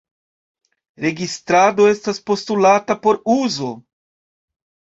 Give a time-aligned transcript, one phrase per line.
[1.05, 3.71] Registrado estas postulata por uzo.